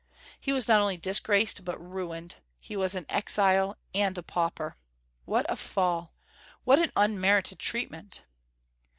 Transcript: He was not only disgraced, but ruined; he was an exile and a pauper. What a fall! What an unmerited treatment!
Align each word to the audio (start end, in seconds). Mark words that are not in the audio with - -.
He 0.39 0.51
was 0.51 0.67
not 0.67 0.81
only 0.81 0.97
disgraced, 0.97 1.63
but 1.63 1.77
ruined; 1.79 2.37
he 2.59 2.75
was 2.75 2.95
an 2.95 3.05
exile 3.07 3.77
and 3.93 4.17
a 4.17 4.23
pauper. 4.23 4.75
What 5.25 5.45
a 5.47 5.55
fall! 5.55 6.15
What 6.63 6.79
an 6.79 6.91
unmerited 6.95 7.59
treatment! 7.59 8.23